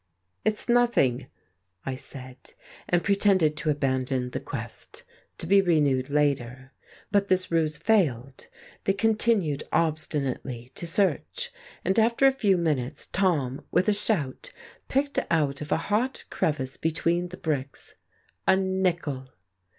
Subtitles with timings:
[0.43, 1.27] "It's nothing,"
[1.85, 2.55] I said,
[2.89, 5.03] and pretended to abandon the quest
[5.37, 6.71] to be renewed later.
[7.11, 8.47] But this ruse failed;
[8.85, 11.51] they continued obstinately to search;
[11.85, 14.51] and after a few minutes Tom, with a shout,
[14.87, 17.93] picked out of a hot crevice between the bricks
[18.47, 19.29] a nickel!